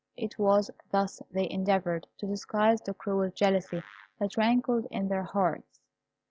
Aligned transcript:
It 0.17 0.39
was 0.39 0.71
thus 0.89 1.21
they 1.29 1.47
endeavoured 1.47 2.07
to 2.17 2.25
disguise 2.25 2.81
the 2.81 2.95
cruel 2.95 3.29
jealousy 3.29 3.83
that 4.17 4.35
rankled 4.35 4.87
in 4.89 5.09
their 5.09 5.25
hearts. 5.25 5.79